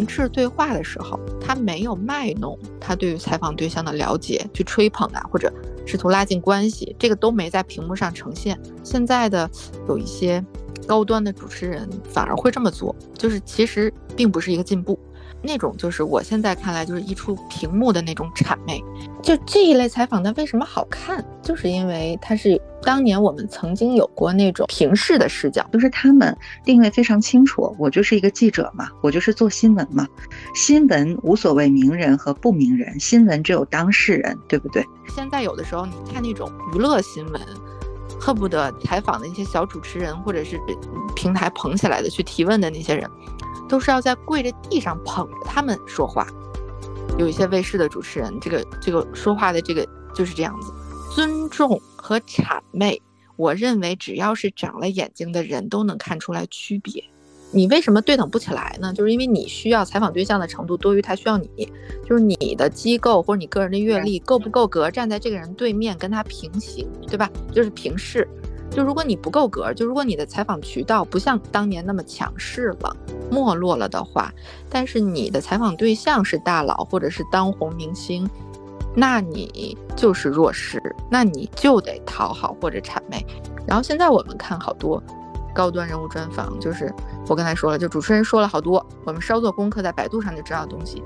[0.00, 5.52] 王志对话的时候，他没有卖弄他对于采访对象的了解，去吹捧啊，或者
[5.84, 8.58] 试图拉近关系，这个都没在屏幕上呈现。
[8.82, 9.48] 现在的
[9.88, 10.42] 有一些
[10.86, 14.98] 高端的主持人反而会这么做，就是其实并不是一个进步。
[15.42, 18.82] 那种就是我现在看来就是一出屏幕的那种谄媚，
[19.22, 30.06] 就这一类采访它为什么好看，就是因为它是当年我们曾经有过那种平视的视角，就是他们定位非常清楚，我就是一个记者嘛，我就是做新闻嘛，
[30.54, 34.84] 新闻无所谓名人和不名人，新闻只有当事人，对不对？
[35.14, 37.40] 现在有的时候你看那种娱乐新闻，
[38.20, 40.60] 恨不得采访的那些小主持人或者是
[41.16, 43.08] 平台捧起来的去提问的那些人。
[43.70, 46.26] 都是要在跪着地上捧着他们说话，
[47.16, 50.72] 有一些卫视的主持人，这个这个说话的这个就是这样子，
[51.14, 53.00] 尊重和谄媚，
[53.36, 57.02] 我认为只要是长了眼睛的人都能看出来区别。
[57.52, 58.92] 你为什么对等不起来呢？
[58.92, 61.48] 就是因为你需要采访对象的程度多于他需要你，
[62.08, 67.28] 就是你的机构或者你个人的阅历够不够格站在这个人对面跟他平行，对吧？
[67.52, 68.28] 就是平视。
[68.70, 72.96] 就如果你不够格，就如果你的采访渠道不像当年那么强势了、
[73.28, 74.32] 没落了的话，
[74.68, 78.28] 但是你的采访对象是大佬或者是当红明星，
[78.94, 83.26] 那你就是弱势，那你就得讨好或者谄媚。
[83.66, 85.02] 然后现在我们看好多
[85.52, 86.94] 高端人物专访，就是
[87.26, 91.02] 我刚才说了，就主持人说了好多，我们稍做功课在百度上就知道的东西，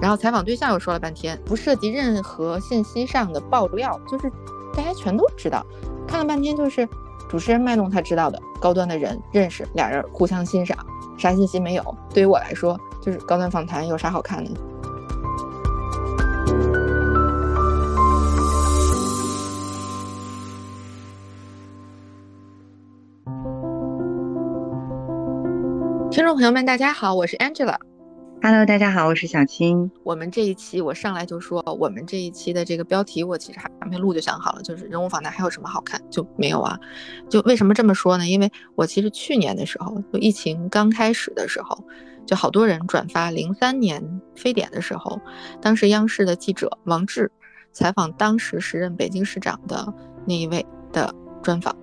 [0.00, 4.30] 然后采访对象又说了半天，不涉及任何信息上的爆料，就是
[4.72, 5.66] 大家全都知道，
[6.06, 6.88] 看了半天就是。
[7.28, 10.76] 主持人卖弄他知道的高端的人认识，俩人互相欣赏，
[11.18, 11.94] 啥信息没有。
[12.14, 14.50] 对于我来说，就是高端访谈有啥好看的？
[26.10, 27.76] 听众朋友们，大家好，我是 Angela。
[28.40, 29.90] Hello，大家好，我是小青。
[30.04, 36.78] 我们这一期我上来就说，我们这一期的这个标题我其实还没录就想好了，就是人物访谈还有什么好看就没有啊？
[37.28, 38.28] 就为什么这么说呢？
[38.28, 41.84] 因为我其实去年的时候，就疫情刚开始的时候，
[42.26, 45.20] 就好多人转发零三年非典的时候，
[45.60, 47.30] 当时央视的记者王志
[47.72, 49.92] 采访当时时任北京市长的
[50.24, 51.12] 那一位的
[51.42, 51.76] 专访。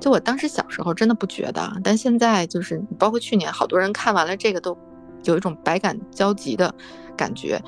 [0.00, 4.76] 就我当时小时候真的不觉得，但现在就是包括去年，好多人看完了这个都。
[5.24, 6.74] 有一种百感交集的
[7.16, 7.60] 感觉，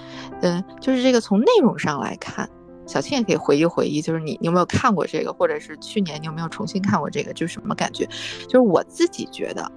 [0.43, 2.49] 嗯，就是这个从内容上来看，
[2.87, 8.07] 小青也可以回忆回忆，就是你你有没有看过这个，或者是去年你有没有重新看过这个，就是什么感觉？
[8.45, 9.71] 就是我自己觉得，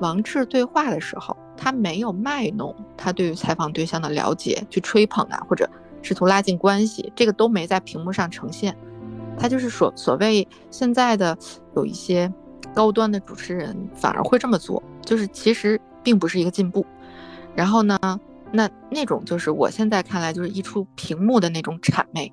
[0.00, 5.68] 王志对话的时候，他没有卖弄他对于采访对象的了解，去吹捧啊，或者
[6.02, 8.76] 试图拉近关系，这个都没在屏幕上呈现。
[9.38, 11.36] 他就是所所谓现在的
[11.74, 12.32] 有一些
[12.74, 16.84] 高端的主持人反而会这么做，就是其实并不是一个进步。
[17.54, 17.98] 然后呢，
[18.52, 22.32] 那那种就是我现在看来就是一出屏幕的那种谄媚。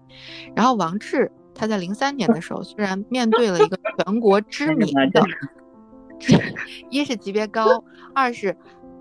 [0.56, 5.24] 然后王志他在零三年的时候，虽然面对了一个全国知名的，
[6.90, 8.56] 一是级别高，二是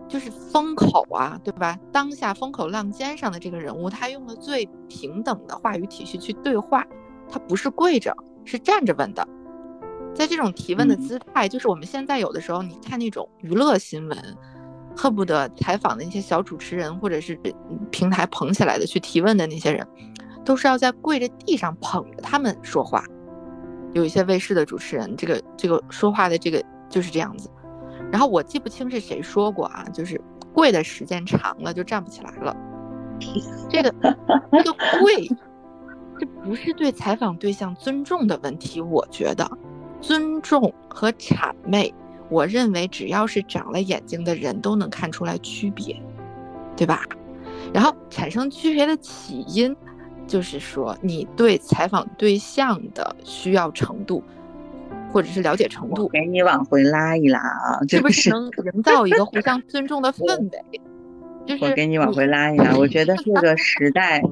[0.09, 1.79] 就是风口啊，对吧？
[1.93, 6.87] 当下风口浪尖上的这个人物，他用了最平等的话语体系去对话，
[7.29, 9.27] 他不是跪着，是站着问的。
[10.15, 14.37] 在这种提问的姿态，就是我们现在有的时候你看那种娱乐新闻。
[15.01, 17.39] 恨不得采访的那些小主持人，或者是
[17.93, 19.87] 平台捧起来的去提问的那些人，
[20.45, 23.05] 都是要在跪着地上捧着他们说话。
[23.93, 27.49] 有一些卫视的主持人，这个这个说话的这个就是这样子。
[28.11, 30.21] 然后我记不清是谁说过啊，就是
[30.53, 32.57] 跪的时间长了就站不起来了。
[33.71, 33.95] 这个
[34.51, 35.29] 这个跪，
[36.19, 39.49] 这不是对采访对象尊重的问题，我觉得
[40.01, 41.95] 尊重和谄媚。
[42.31, 45.97] 我认为只要是长了眼睛的人都能看出来区别，
[46.77, 47.03] 对吧？
[47.72, 49.75] 然后产生区别的起因，
[50.27, 54.22] 就是说你对采访对象的需要程度，
[55.12, 60.81] 或者是了解程度，给你往回拉一拉啊，是不是能营造一个互相尊重的氛围？
[61.47, 64.23] 就是我给你往回拉一拉，我觉得这个时代。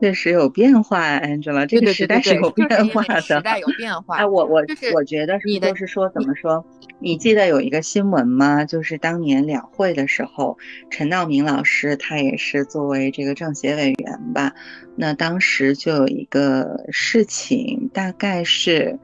[0.00, 3.20] 确实有变化，Angela，这个时代是有变化的。
[3.20, 4.16] 时代有变化。
[4.16, 4.62] 哎，我我
[4.94, 6.64] 我觉得是，就是说怎么说？
[6.98, 8.64] 你记得有一个新闻吗？
[8.64, 10.58] 就是当年两会的时候，
[10.90, 14.52] 陈道明老师他也是作为这个政协委员吧。
[14.96, 18.98] 那当时就有一个事情，大概是，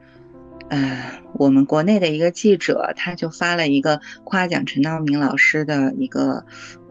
[0.71, 6.43] 呃，我们国内的一个记者，他就发了一个夸奖陈道明老师的一个。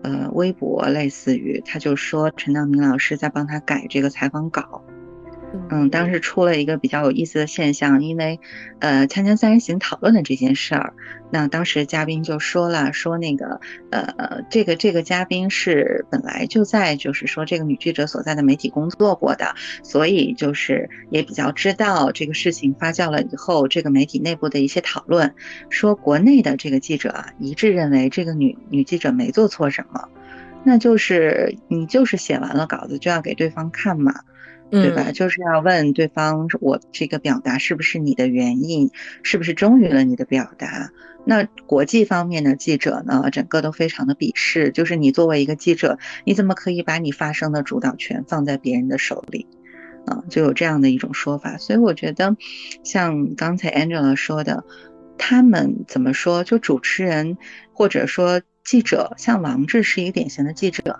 [0.02, 4.82] 呃，微博类似于，他就说陈道明老师在帮他改这个采访稿，
[5.68, 8.38] 嗯，当时出了一个比较有意思的现象，因为，
[8.78, 10.94] 呃，锵锵三人行讨论的这件事儿，
[11.30, 13.60] 那当时嘉宾就说了，说那个，
[13.90, 25.34] 呃，这个这个嘉宾是本来就在就是说这个女记者所在的媒体工作过的，所以就是也比较知道这个事情发酵了以后，这个媒体内部的一些讨论，
[25.68, 30.08] 说国内的这个记者一致认为这个女女记者没做错什么，
[30.62, 34.14] 那就是你就是写完了稿子就要给对方看嘛。
[34.70, 35.10] 对吧？
[35.12, 38.90] 就是要问对方，我这个表达是不是你的原因，
[39.22, 40.90] 是不是忠于了你的表达？
[41.26, 49.46] 那国际方面的记者呢，整个都非常的鄙视，就是你作为一个记者，你怎么可以把你发声的主导权放在别人的手里？
[50.06, 51.58] 啊，就有这样的一种说法。
[51.58, 52.36] 所以我觉得，
[52.82, 54.64] 像刚才 Angela 说的，
[55.18, 56.42] 他们怎么说？
[56.42, 57.36] 就主持人
[57.74, 60.98] 或者说记者，像王志是一个典型的记者。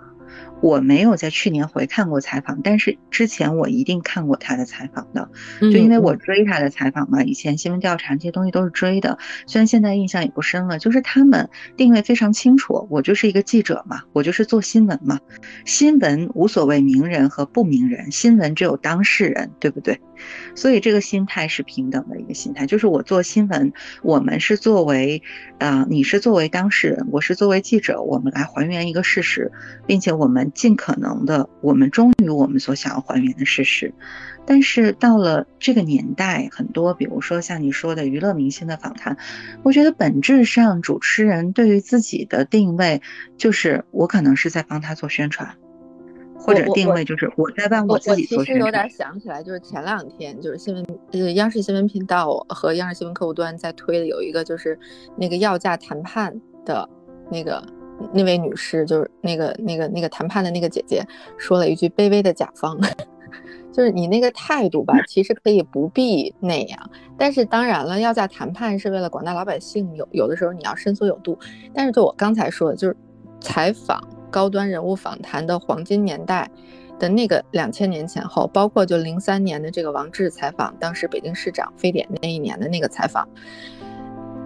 [0.61, 5.29] 我没有在去年回看过采访，但是之前我一定看过他的采访的，
[5.59, 9.17] 就因为我追他的采访嘛，以前新闻调查这些东西都是追的，
[9.47, 15.19] 虽然现在印象也不深了，就是他们定位非常清楚，我就是一个记者嘛，我就是做新闻嘛，
[15.65, 19.99] 新闻无所谓名人和不名人，新闻只有当事人，对不对？
[20.55, 23.73] 所以这个心态是平等的一个心态，就是我做新闻，
[24.03, 25.23] 我们是作为，
[25.59, 29.51] 啊，你是作为当事人，我是作为记者，我们来还原一个事实，
[29.87, 30.51] 并且我们。
[30.53, 33.93] 尽可能的，我们忠于我们所想要还原的事实。
[34.45, 39.17] 但是到了这个年代，很多，比如说像你说的娱乐明星的访谈，
[39.63, 43.01] 我觉得本质上主持人对于自己的定位
[43.37, 45.55] 就是我可能是在帮他做宣传，
[46.41, 48.35] 或者定位就是我在办我自己。
[48.35, 54.77] 我其实有点想起来，就是前两天就是新闻呃央视新闻频道和央视新闻客户端在推的有一个就是
[55.15, 56.87] 那个要价谈判的
[57.29, 57.63] 那个。
[58.15, 61.05] 那位女士就是那个那个那个谈判的那个姐姐
[61.37, 62.75] 说了一句卑微的甲方，
[63.71, 66.89] 就是你那个态度吧，其实可以不必那样。
[67.15, 71.37] 但是当然了，要价谈判是为了广大老百姓，有有的时候你要伸缩有度。
[71.75, 72.97] 但是就我刚才说的，就是
[73.39, 76.49] 采访高端人物访谈的黄金年代
[76.97, 83.27] 的那个两千年前后，包括就零三年的这个王志采访当时北京市长非典那一年的那个采访。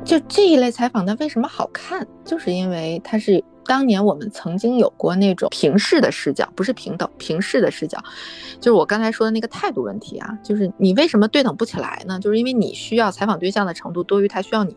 [0.06, 2.07] 就这一类采访，它为什么好看？
[2.24, 7.98] 就是因为它是当年我们曾经有过那种平视的视角，不是平等平视的视角，
[8.62, 10.38] 就是我刚才说的那个态度问题啊。
[10.44, 12.19] 就是你为什么对等不起来呢？
[12.19, 14.75] 就是因为你需要采访对象的程度多于他需要你，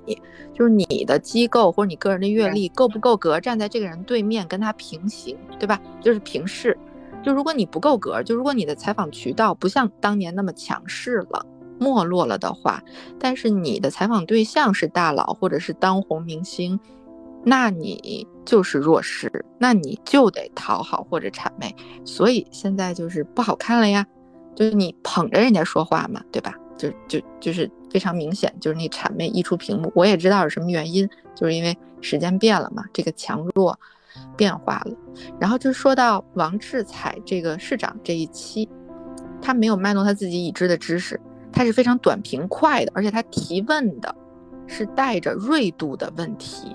[0.55, 5.79] 就是你的机构或者你个人的阅历够不够格站在这个人对面跟他平行，对吧？
[6.01, 6.77] 就是平视。
[7.23, 11.45] 就如果你不够格，就如果你的采访渠道不像当年那么强势了。
[11.79, 12.83] 没落了的话，
[13.19, 16.79] 但是你的采访对象是大佬或者是当红明星，
[17.45, 24.07] 那你就是弱势，那你就得讨好或者谄媚，所以现在就是不好看了呀，
[24.55, 26.55] 就是你捧着人家说话嘛，对吧？
[26.77, 33.77] 就就就是非常明显，就是你谄媚溢出屏幕，我也知道是什么原因，就是因为时间变了嘛，这个强弱
[34.37, 34.97] 变化了。
[35.41, 38.69] 然后就说到王志才这个市长这一期，
[39.43, 41.21] 他没有卖弄他自己已知的知识。
[41.53, 44.15] 他是非常短平快的，而且他提问的
[44.67, 46.71] 是带着锐度的问题，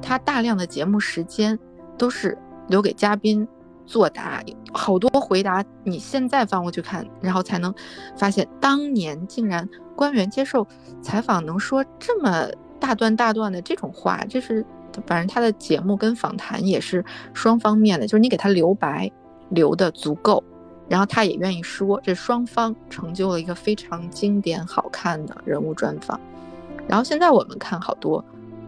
[0.00, 1.58] 他大量的节目时间
[1.96, 2.36] 都是
[2.68, 3.46] 留给嘉宾
[3.86, 7.74] 作答，好多回答你现在翻过去看，然后才能
[8.16, 10.66] 发现当年竟然官员接受
[11.02, 12.46] 采访能说这么
[12.78, 14.64] 大段大段的这种话，这是
[15.06, 19.10] 反正他的节目跟访谈也是双方面的，就是你给他留白
[19.48, 20.44] 留的足够。
[20.90, 26.18] 然后他也愿意说，这双方成就了一个非常经典、好看的人物专访。
[26.88, 28.24] 然后现在我们看好多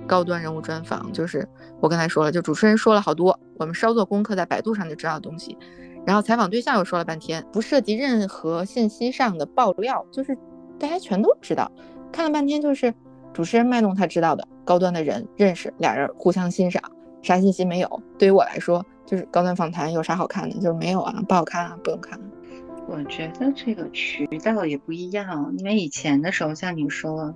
[0.07, 1.47] 高端人物专访，就是
[1.81, 5.59] 我刚才说了，就主持人说了好多，我们稍做功课，在百度上就知道的东西。
[6.07, 10.39] 然后采访对象又说了半天，不涉及任何信息上的爆料，就是
[10.79, 11.69] 大家全都知道。
[12.13, 12.95] 看了半天，就是
[13.33, 16.81] 主持人卖弄他知道的高端的人认识，俩人互相欣赏，
[17.21, 18.03] 啥信息没有。
[18.17, 18.87] 对于我来说。
[19.07, 20.55] 就是高端访谈有啥好看的？
[20.57, 22.19] 就是没有啊，不好看啊，不用看。
[22.89, 27.33] 我觉得这个渠道也不一样，因为以前的时候，像你说，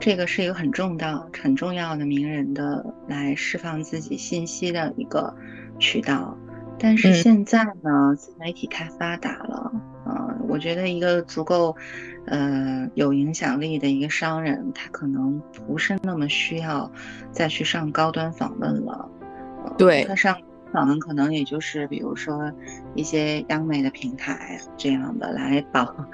[0.00, 5.34] 这个是一个很重要、很重要的名人的来释放自己信息的一个
[5.78, 6.36] 渠道。
[6.80, 9.72] 但是现在呢，自媒体太发达了
[10.04, 11.76] 啊，我觉得一个足够
[12.26, 16.90] 呃有影响力的一个商人，他可能不是那么需要
[17.30, 19.08] 再去上高端访问了。
[19.78, 20.36] 对他上。
[20.72, 22.52] 访可能也就是比如说
[22.94, 26.06] 一些央媒的平台这样的来保，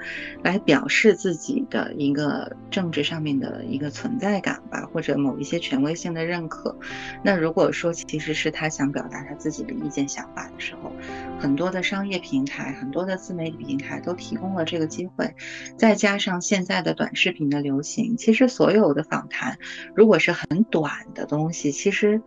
[0.43, 6.77] 来表示自己的一个政治上面的一个存在感吧，或者某一些权威性的认可。
[7.23, 10.91] 那如果说其实是他想表达他自己的意见想法的时候，
[11.39, 15.35] 很多的商业平台、很多的自媒体平台都提供了这个机会，
[15.77, 19.57] 再加上现在的短视频的流行，其实所有的访谈
[19.95, 22.21] 如果是很短的东西，其实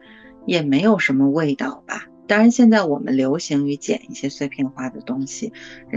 [0.47, 2.07] 也没有什么味道吧。
[2.29, 5.53] 当然，现在我们流行于剪一些碎片化的东西，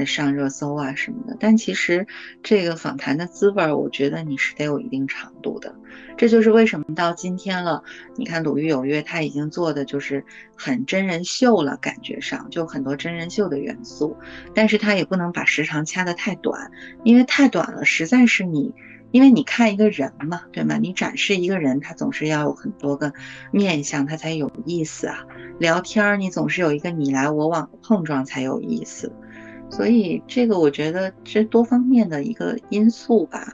[0.06, 1.36] 上热搜啊什么的。
[1.40, 2.08] 但其实
[2.42, 5.76] 这个访谈的滋味，我觉得你是得有一定长度的。
[6.18, 7.84] 这就是为什么到今天了，
[8.16, 10.24] 你看《鲁豫有约》，他已经做的就是
[10.56, 14.16] 很真人秀了，感觉上就很多真人秀的元素。
[14.56, 16.72] 但是他也不能把时长掐得太短，
[17.04, 18.74] 因为太短了，实在是你。
[19.12, 20.78] 因为你看一个人嘛，对吗？
[20.78, 23.14] 你展示一个人，他总是要有很多个
[23.52, 25.26] 面相，他才有意思啊。
[25.60, 29.12] 聊天儿，你总是有一个你来我往的碰撞才有意思。
[29.70, 33.54] 所以这个我觉得这多方面的一个因素吧。